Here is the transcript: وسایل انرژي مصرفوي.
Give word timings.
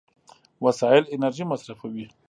وسایل 0.65 1.03
انرژي 1.13 1.45
مصرفوي. 1.51 2.05